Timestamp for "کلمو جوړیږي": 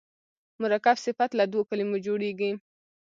1.69-2.51